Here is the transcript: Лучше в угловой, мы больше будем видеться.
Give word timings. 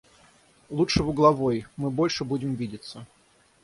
Лучше 0.71 1.03
в 1.03 1.09
угловой, 1.09 1.67
мы 1.77 1.91
больше 1.91 2.25
будем 2.25 2.55
видеться. 2.55 3.05